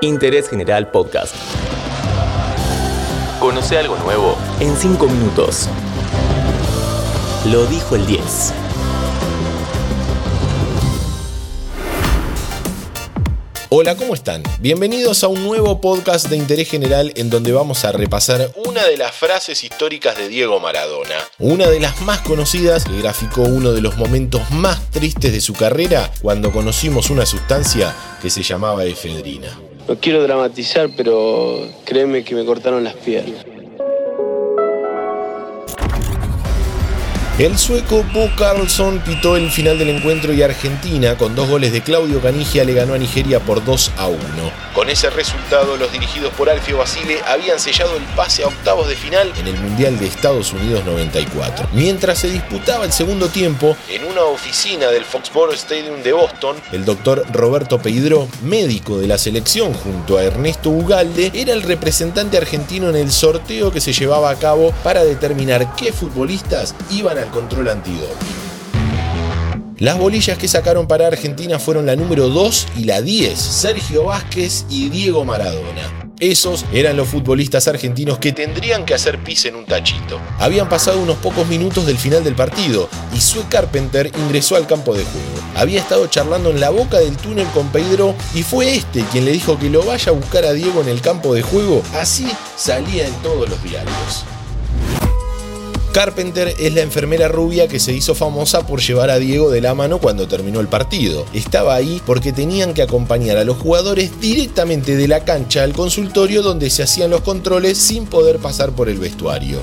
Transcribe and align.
Interés 0.00 0.48
General 0.48 0.88
Podcast. 0.90 1.34
Conoce 3.40 3.78
algo 3.78 3.96
nuevo 3.98 4.36
en 4.60 4.76
5 4.76 5.06
minutos. 5.08 5.68
Lo 7.46 7.66
dijo 7.66 7.96
el 7.96 8.06
10. 8.06 8.67
Hola, 13.70 13.96
¿cómo 13.96 14.14
están? 14.14 14.42
Bienvenidos 14.60 15.22
a 15.24 15.28
un 15.28 15.44
nuevo 15.44 15.78
podcast 15.82 16.30
de 16.30 16.38
interés 16.38 16.70
general 16.70 17.12
en 17.16 17.28
donde 17.28 17.52
vamos 17.52 17.84
a 17.84 17.92
repasar 17.92 18.50
una 18.64 18.86
de 18.86 18.96
las 18.96 19.12
frases 19.12 19.62
históricas 19.62 20.16
de 20.16 20.30
Diego 20.30 20.58
Maradona, 20.58 21.16
una 21.38 21.68
de 21.68 21.78
las 21.78 22.00
más 22.00 22.20
conocidas 22.20 22.86
que 22.86 22.98
graficó 22.98 23.42
uno 23.42 23.72
de 23.72 23.82
los 23.82 23.98
momentos 23.98 24.50
más 24.52 24.90
tristes 24.90 25.32
de 25.32 25.42
su 25.42 25.52
carrera 25.52 26.10
cuando 26.22 26.50
conocimos 26.50 27.10
una 27.10 27.26
sustancia 27.26 27.94
que 28.22 28.30
se 28.30 28.42
llamaba 28.42 28.86
efedrina. 28.86 29.48
No 29.86 29.98
quiero 30.00 30.22
dramatizar, 30.22 30.88
pero 30.96 31.68
créeme 31.84 32.24
que 32.24 32.34
me 32.34 32.46
cortaron 32.46 32.82
las 32.84 32.94
piernas. 32.94 33.44
El 37.38 37.56
sueco 37.56 38.04
Bo 38.12 38.28
Carlson 38.36 38.98
pitó 38.98 39.36
el 39.36 39.48
final 39.52 39.78
del 39.78 39.90
encuentro 39.90 40.32
y 40.32 40.42
Argentina, 40.42 41.16
con 41.16 41.36
dos 41.36 41.48
goles 41.48 41.70
de 41.70 41.82
Claudio 41.82 42.20
Canigia, 42.20 42.64
le 42.64 42.74
ganó 42.74 42.94
a 42.94 42.98
Nigeria 42.98 43.38
por 43.38 43.64
2 43.64 43.92
a 43.96 44.08
1. 44.08 44.18
Con 44.74 44.90
ese 44.90 45.08
resultado, 45.08 45.76
los 45.76 45.92
dirigidos 45.92 46.32
por 46.34 46.50
Alfio 46.50 46.78
Basile 46.78 47.20
habían 47.24 47.60
sellado 47.60 47.96
el 47.96 48.02
pase 48.16 48.42
a 48.42 48.48
octavos 48.48 48.88
de 48.88 48.96
final 48.96 49.32
en 49.38 49.46
el 49.46 49.56
Mundial 49.56 50.00
de 50.00 50.06
Estados 50.06 50.52
Unidos 50.52 50.84
94. 50.84 51.68
Mientras 51.74 52.18
se 52.18 52.28
disputaba 52.28 52.84
el 52.84 52.92
segundo 52.92 53.28
tiempo, 53.28 53.76
en 53.88 54.02
una 54.02 54.24
oficina 54.24 54.88
del 54.88 55.04
Foxborough 55.04 55.54
Stadium 55.54 56.02
de 56.02 56.14
Boston, 56.14 56.56
el 56.72 56.84
doctor 56.84 57.24
Roberto 57.32 57.78
Peidró, 57.80 58.26
médico 58.42 58.98
de 58.98 59.06
la 59.06 59.16
selección 59.16 59.74
junto 59.74 60.18
a 60.18 60.24
Ernesto 60.24 60.70
Ugalde, 60.70 61.30
era 61.34 61.52
el 61.52 61.62
representante 61.62 62.36
argentino 62.36 62.88
en 62.90 62.96
el 62.96 63.12
sorteo 63.12 63.70
que 63.70 63.80
se 63.80 63.92
llevaba 63.92 64.30
a 64.30 64.36
cabo 64.40 64.72
para 64.82 65.04
determinar 65.04 65.76
qué 65.76 65.92
futbolistas 65.92 66.74
iban 66.90 67.16
a 67.18 67.27
control 67.28 67.68
antidoping. 67.68 68.48
Las 69.78 69.96
bolillas 69.96 70.36
que 70.38 70.48
sacaron 70.48 70.88
para 70.88 71.06
Argentina 71.06 71.60
fueron 71.60 71.86
la 71.86 71.94
número 71.94 72.28
2 72.28 72.66
y 72.78 72.84
la 72.84 73.00
10, 73.00 73.38
Sergio 73.38 74.04
Vázquez 74.04 74.66
y 74.68 74.88
Diego 74.88 75.24
Maradona. 75.24 76.08
Esos 76.18 76.64
eran 76.72 76.96
los 76.96 77.06
futbolistas 77.06 77.68
argentinos 77.68 78.18
que 78.18 78.32
tendrían 78.32 78.84
que 78.84 78.94
hacer 78.94 79.22
pis 79.22 79.44
en 79.44 79.54
un 79.54 79.66
tachito. 79.66 80.18
Habían 80.40 80.68
pasado 80.68 80.98
unos 80.98 81.18
pocos 81.18 81.46
minutos 81.46 81.86
del 81.86 81.96
final 81.96 82.24
del 82.24 82.34
partido 82.34 82.88
y 83.14 83.20
Sue 83.20 83.44
Carpenter 83.48 84.10
ingresó 84.18 84.56
al 84.56 84.66
campo 84.66 84.94
de 84.94 85.04
juego. 85.04 85.28
Había 85.54 85.78
estado 85.78 86.08
charlando 86.08 86.50
en 86.50 86.58
la 86.58 86.70
boca 86.70 86.98
del 86.98 87.16
túnel 87.16 87.46
con 87.54 87.68
Pedro 87.68 88.16
y 88.34 88.42
fue 88.42 88.74
este 88.74 89.04
quien 89.12 89.26
le 89.26 89.30
dijo 89.30 89.60
que 89.60 89.70
lo 89.70 89.84
vaya 89.84 90.10
a 90.10 90.14
buscar 90.14 90.44
a 90.44 90.54
Diego 90.54 90.80
en 90.80 90.88
el 90.88 91.00
campo 91.00 91.34
de 91.34 91.42
juego. 91.42 91.84
Así 91.94 92.26
salía 92.56 93.06
en 93.06 93.14
todos 93.22 93.48
los 93.48 93.62
diarios. 93.62 94.24
Carpenter 95.92 96.54
es 96.58 96.74
la 96.74 96.82
enfermera 96.82 97.28
rubia 97.28 97.66
que 97.66 97.80
se 97.80 97.92
hizo 97.92 98.14
famosa 98.14 98.66
por 98.66 98.80
llevar 98.80 99.10
a 99.10 99.18
Diego 99.18 99.50
de 99.50 99.60
la 99.60 99.74
mano 99.74 99.98
cuando 99.98 100.28
terminó 100.28 100.60
el 100.60 100.68
partido. 100.68 101.24
Estaba 101.32 101.74
ahí 101.74 102.00
porque 102.04 102.32
tenían 102.32 102.74
que 102.74 102.82
acompañar 102.82 103.38
a 103.38 103.44
los 103.44 103.56
jugadores 103.56 104.20
directamente 104.20 104.96
de 104.96 105.08
la 105.08 105.24
cancha 105.24 105.62
al 105.62 105.72
consultorio 105.72 106.42
donde 106.42 106.70
se 106.70 106.82
hacían 106.82 107.10
los 107.10 107.22
controles 107.22 107.78
sin 107.78 108.06
poder 108.06 108.38
pasar 108.38 108.72
por 108.72 108.88
el 108.88 108.98
vestuario. 108.98 109.58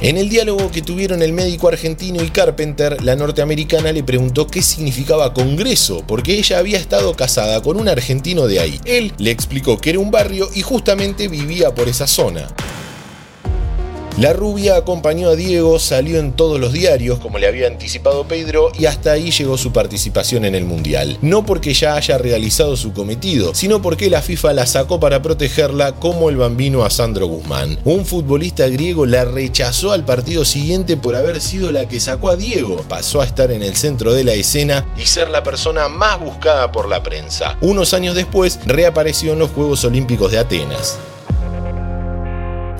En 0.00 0.16
el 0.16 0.28
diálogo 0.28 0.72
que 0.72 0.82
tuvieron 0.82 1.22
el 1.22 1.32
médico 1.32 1.68
argentino 1.68 2.24
y 2.24 2.30
Carpenter, 2.30 3.00
la 3.04 3.14
norteamericana 3.14 3.92
le 3.92 4.02
preguntó 4.02 4.48
qué 4.48 4.60
significaba 4.60 5.32
Congreso, 5.32 6.02
porque 6.08 6.36
ella 6.36 6.58
había 6.58 6.78
estado 6.78 7.14
casada 7.14 7.62
con 7.62 7.78
un 7.78 7.88
argentino 7.88 8.48
de 8.48 8.58
ahí. 8.58 8.80
Él 8.84 9.12
le 9.18 9.30
explicó 9.30 9.78
que 9.78 9.90
era 9.90 10.00
un 10.00 10.10
barrio 10.10 10.48
y 10.52 10.62
justamente 10.62 11.28
vivía 11.28 11.72
por 11.72 11.88
esa 11.88 12.08
zona. 12.08 12.48
La 14.18 14.34
rubia 14.34 14.76
acompañó 14.76 15.30
a 15.30 15.36
Diego, 15.36 15.78
salió 15.78 16.18
en 16.18 16.34
todos 16.34 16.60
los 16.60 16.74
diarios, 16.74 17.18
como 17.18 17.38
le 17.38 17.46
había 17.46 17.66
anticipado 17.66 18.28
Pedro, 18.28 18.70
y 18.78 18.84
hasta 18.84 19.12
ahí 19.12 19.30
llegó 19.30 19.56
su 19.56 19.72
participación 19.72 20.44
en 20.44 20.54
el 20.54 20.66
Mundial. 20.66 21.16
No 21.22 21.46
porque 21.46 21.72
ya 21.72 21.94
haya 21.94 22.18
realizado 22.18 22.76
su 22.76 22.92
cometido, 22.92 23.54
sino 23.54 23.80
porque 23.80 24.10
la 24.10 24.20
FIFA 24.20 24.52
la 24.52 24.66
sacó 24.66 25.00
para 25.00 25.22
protegerla 25.22 25.92
como 25.92 26.28
el 26.28 26.36
bambino 26.36 26.84
a 26.84 26.90
Sandro 26.90 27.26
Guzmán. 27.26 27.78
Un 27.84 28.04
futbolista 28.04 28.68
griego 28.68 29.06
la 29.06 29.24
rechazó 29.24 29.92
al 29.92 30.04
partido 30.04 30.44
siguiente 30.44 30.98
por 30.98 31.16
haber 31.16 31.40
sido 31.40 31.72
la 31.72 31.88
que 31.88 31.98
sacó 31.98 32.28
a 32.28 32.36
Diego. 32.36 32.84
Pasó 32.88 33.22
a 33.22 33.24
estar 33.24 33.50
en 33.50 33.62
el 33.62 33.76
centro 33.76 34.12
de 34.12 34.24
la 34.24 34.34
escena 34.34 34.86
y 34.98 35.06
ser 35.06 35.30
la 35.30 35.42
persona 35.42 35.88
más 35.88 36.20
buscada 36.20 36.70
por 36.70 36.86
la 36.86 37.02
prensa. 37.02 37.56
Unos 37.62 37.94
años 37.94 38.14
después 38.14 38.60
reapareció 38.66 39.32
en 39.32 39.38
los 39.38 39.50
Juegos 39.50 39.84
Olímpicos 39.84 40.30
de 40.30 40.38
Atenas. 40.38 40.98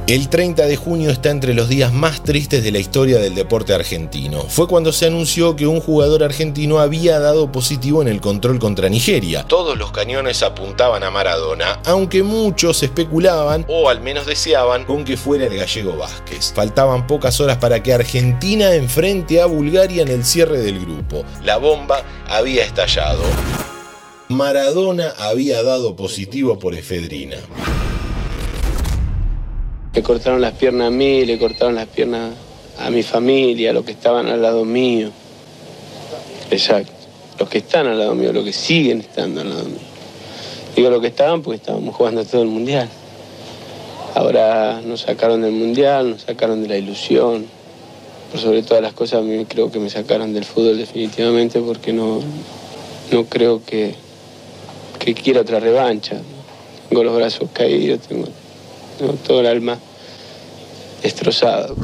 El 0.09 0.29
30 0.29 0.67
de 0.67 0.77
junio 0.77 1.11
está 1.11 1.31
entre 1.31 1.55
los 1.55 1.69
días 1.69 1.93
más 1.93 2.25
tristes 2.25 2.65
de 2.65 2.73
la 2.73 2.81
historia 2.81 3.21
del 3.21 3.37
deporte 3.37 3.73
argentino. 3.73 4.43
Fue 4.43 4.67
cuando 4.67 4.93
se 4.93 5.07
anunció 5.07 5.55
que 5.55 5.69
un 5.69 5.81
jugador 5.81 6.25
argentino 6.25 6.81
había 6.81 7.21
dado 7.21 7.53
positivo 7.53 8.03
en 8.03 8.09
el 8.09 8.21
control 8.21 8.59
contra 8.59 8.89
Nigeria. 8.89 9.45
Todos 9.47 9.79
los 9.79 9.93
cañones 9.93 10.43
apuntaban 10.43 11.05
a 11.05 11.13
Maradona, 11.13 11.79
aunque 11.85 12.25
muchos 12.25 12.83
especulaban, 12.83 13.65
o 13.69 13.89
al 13.89 14.01
menos 14.01 14.27
deseaban, 14.27 14.87
con 14.87 15.05
que 15.05 15.17
fuera 15.17 15.47
el 15.47 15.57
gallego 15.57 15.97
Vázquez. 15.97 16.53
Faltaban 16.53 17.07
pocas 17.07 17.39
horas 17.41 17.59
para 17.59 17.81
que 17.81 17.95
Argentina 17.95 18.75
enfrente 18.75 19.41
a 19.41 19.47
Bulgaria 19.47 20.03
en 20.03 20.09
el 20.09 20.25
cierre 20.25 20.59
del 20.59 20.81
grupo. 20.81 21.23
La 21.45 21.59
bomba 21.59 22.03
había 22.29 22.65
estallado. 22.65 23.23
Maradona 24.29 25.13
había 25.17 25.63
dado 25.63 25.95
positivo 25.95 26.59
por 26.59 26.75
efedrina. 26.75 27.37
Le 29.95 30.03
cortaron 30.03 30.41
las 30.41 30.55
piernas 30.55 30.87
a 30.87 30.91
mí, 30.91 31.27
le 31.27 31.39
cortaron 31.39 31.75
las 31.75 31.87
piernas 31.87 32.33
a 32.79 32.89
mi 32.89 33.03
familia, 33.03 33.71
a 33.71 33.73
los 33.75 33.85
que 33.85 33.93
estaban 33.93 34.27
al 34.29 34.41
lado 34.41 34.65
mío. 34.65 35.11
Exacto. 36.51 36.93
Los 37.39 37.49
que 37.51 37.59
están 37.59 37.87
al 37.87 37.99
lado 37.99 38.15
mío, 38.15 38.33
los 38.33 38.45
que 38.45 38.55
siguen 38.55 39.01
estando 39.01 39.43
al 39.43 39.51
lado 39.51 39.65
mío. 39.65 39.79
Digo 40.75 40.89
lo 40.89 41.01
que 41.01 41.09
estaban 41.09 41.43
porque 41.43 41.57
estábamos 41.57 41.95
jugando 41.95 42.25
todo 42.25 42.41
el 42.41 42.49
mundial. 42.49 42.89
Ahora 44.15 44.81
nos 44.83 45.03
sacaron 45.03 45.43
del 45.43 45.53
mundial, 45.53 46.11
nos 46.11 46.23
sacaron 46.23 46.63
de 46.63 46.69
la 46.69 46.79
ilusión. 46.79 47.45
Por 48.31 48.41
sobre 48.41 48.63
todas 48.63 48.83
las 48.83 48.95
cosas, 48.95 49.21
a 49.21 49.23
mí 49.23 49.45
creo 49.45 49.71
que 49.71 49.79
me 49.79 49.91
sacaron 49.91 50.33
del 50.33 50.47
fútbol 50.47 50.79
definitivamente 50.79 51.61
porque 51.61 51.93
no, 51.93 52.21
no 53.11 53.25
creo 53.27 53.63
que, 53.63 53.95
que 54.99 55.13
quiera 55.13 55.43
otra 55.43 55.61
revancha. 55.61 56.17
Tengo 56.89 57.05
los 57.05 57.15
brazos 57.15 57.51
caídos, 57.53 58.01
tengo 58.09 58.27
todo 59.27 59.41
el 59.41 59.47
alma 59.47 59.79
destrozado. 61.03 61.75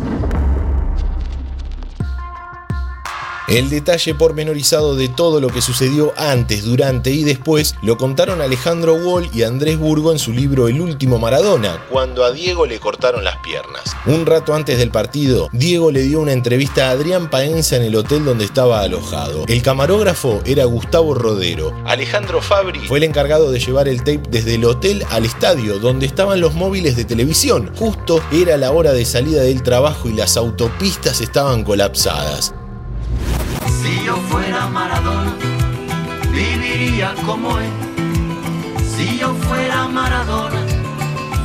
El 3.48 3.70
detalle 3.70 4.14
pormenorizado 4.14 4.94
de 4.94 5.08
todo 5.08 5.40
lo 5.40 5.48
que 5.48 5.62
sucedió 5.62 6.12
antes, 6.18 6.64
durante 6.66 7.10
y 7.10 7.24
después 7.24 7.76
lo 7.80 7.96
contaron 7.96 8.42
Alejandro 8.42 8.92
Wall 8.96 9.30
y 9.32 9.42
Andrés 9.42 9.78
Burgo 9.78 10.12
en 10.12 10.18
su 10.18 10.32
libro 10.32 10.68
El 10.68 10.82
último 10.82 11.18
Maradona, 11.18 11.82
cuando 11.88 12.24
a 12.24 12.30
Diego 12.30 12.66
le 12.66 12.78
cortaron 12.78 13.24
las 13.24 13.38
piernas. 13.38 13.96
Un 14.04 14.26
rato 14.26 14.54
antes 14.54 14.76
del 14.76 14.90
partido, 14.90 15.48
Diego 15.52 15.90
le 15.90 16.02
dio 16.02 16.20
una 16.20 16.32
entrevista 16.32 16.88
a 16.88 16.90
Adrián 16.90 17.30
Paenza 17.30 17.76
en 17.76 17.84
el 17.84 17.96
hotel 17.96 18.26
donde 18.26 18.44
estaba 18.44 18.82
alojado. 18.82 19.46
El 19.48 19.62
camarógrafo 19.62 20.42
era 20.44 20.66
Gustavo 20.66 21.14
Rodero. 21.14 21.74
Alejandro 21.86 22.42
Fabri 22.42 22.80
fue 22.80 22.98
el 22.98 23.04
encargado 23.04 23.50
de 23.50 23.60
llevar 23.60 23.88
el 23.88 24.00
tape 24.00 24.24
desde 24.28 24.56
el 24.56 24.66
hotel 24.66 25.06
al 25.08 25.24
estadio, 25.24 25.78
donde 25.78 26.04
estaban 26.04 26.42
los 26.42 26.52
móviles 26.52 26.96
de 26.96 27.06
televisión. 27.06 27.72
Justo 27.76 28.20
era 28.30 28.58
la 28.58 28.72
hora 28.72 28.92
de 28.92 29.06
salida 29.06 29.40
del 29.40 29.62
trabajo 29.62 30.06
y 30.06 30.12
las 30.12 30.36
autopistas 30.36 31.22
estaban 31.22 31.64
colapsadas. 31.64 32.52
Fuera 34.30 34.66
Maradona, 34.68 35.34
viviría 36.30 37.14
como 37.24 37.58
él. 37.58 37.70
Si 38.96 39.18
yo 39.18 39.34
fuera 39.34 39.88
Maradona, 39.88 40.60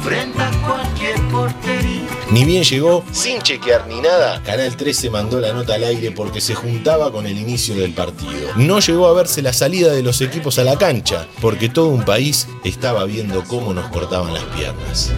frente 0.03 0.41
a 0.41 0.51
cualquier 0.65 1.19
portería. 1.29 2.02
Ni 2.33 2.45
bien 2.45 2.63
llegó, 2.63 3.03
sin 3.11 3.43
chequear 3.43 3.85
ni 3.87 4.01
nada, 4.01 4.41
Canal 4.41 4.75
13 4.75 5.11
mandó 5.11 5.39
la 5.39 5.53
nota 5.53 5.75
al 5.75 5.83
aire 5.83 6.09
porque 6.09 6.41
se 6.41 6.55
juntaba 6.55 7.11
con 7.11 7.27
el 7.27 7.37
inicio 7.37 7.75
del 7.75 7.93
partido. 7.93 8.31
No 8.55 8.79
llegó 8.79 9.05
a 9.05 9.13
verse 9.13 9.43
la 9.43 9.53
salida 9.53 9.93
de 9.93 10.01
los 10.01 10.19
equipos 10.19 10.57
a 10.57 10.63
la 10.63 10.75
cancha, 10.75 11.27
porque 11.41 11.69
todo 11.69 11.89
un 11.89 12.03
país 12.03 12.47
estaba 12.63 13.05
viendo 13.05 13.43
cómo 13.43 13.71
nos 13.75 13.87
cortaban 13.89 14.33
las 14.33 14.45
piernas. 14.45 15.11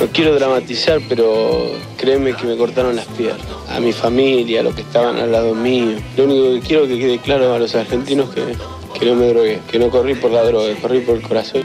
No 0.00 0.06
quiero 0.06 0.34
dramatizar, 0.34 1.02
pero 1.10 1.72
créeme 1.98 2.34
que 2.34 2.46
me 2.46 2.56
cortaron 2.56 2.96
las 2.96 3.04
piernas. 3.04 3.46
A 3.68 3.78
mi 3.78 3.92
familia, 3.92 4.60
a 4.60 4.62
los 4.62 4.74
que 4.74 4.80
estaban 4.80 5.18
al 5.18 5.30
lado 5.30 5.54
mío. 5.54 5.98
Lo 6.16 6.24
único 6.24 6.54
que 6.54 6.60
quiero 6.66 6.86
que 6.86 6.98
quede 6.98 7.18
claro 7.18 7.52
a 7.52 7.58
los 7.58 7.74
argentinos 7.74 8.30
que, 8.30 8.56
que 8.98 9.04
no 9.04 9.14
me 9.14 9.28
drogué, 9.28 9.60
que 9.70 9.78
no 9.78 9.90
corrí 9.90 10.14
por 10.14 10.30
la 10.30 10.42
droga, 10.42 10.74
corrí 10.80 11.00
por 11.00 11.16
el 11.16 11.22
corazón. 11.22 11.64